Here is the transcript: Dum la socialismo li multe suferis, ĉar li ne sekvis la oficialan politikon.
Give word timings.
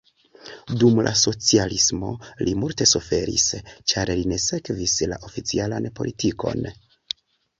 Dum 0.83 1.01
la 1.07 1.09
socialismo 1.23 2.09
li 2.47 2.55
multe 2.61 2.87
suferis, 2.93 3.45
ĉar 3.93 4.11
li 4.21 4.25
ne 4.33 4.41
sekvis 4.47 4.97
la 5.13 5.21
oficialan 5.31 5.89
politikon. 6.01 6.69